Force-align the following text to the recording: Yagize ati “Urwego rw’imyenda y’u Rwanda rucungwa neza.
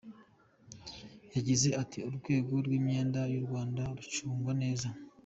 Yagize 1.35 1.69
ati 1.81 1.99
“Urwego 2.09 2.53
rw’imyenda 2.65 3.21
y’u 3.33 3.43
Rwanda 3.45 3.81
rucungwa 3.97 4.51
neza. 4.63 4.87